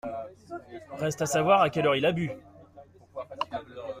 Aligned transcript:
Reste 0.97 1.21
à 1.21 1.27
savoir 1.27 1.61
à 1.61 1.69
quelle 1.69 1.85
heure 1.85 1.95
il 1.95 2.07
a 2.07 2.11
bu. 2.11 2.31